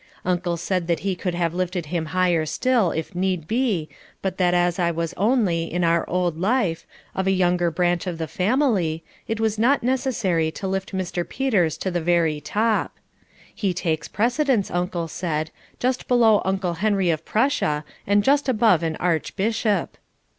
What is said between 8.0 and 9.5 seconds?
of the family, it